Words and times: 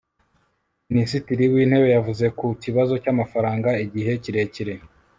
minisitiri 0.89 1.43
w'intebe 1.53 1.87
yavuze 1.95 2.25
ku 2.37 2.47
kibazo 2.63 2.93
cy'amafaranga 3.03 3.69
igihe 3.85 4.11
kirekire 4.23 4.73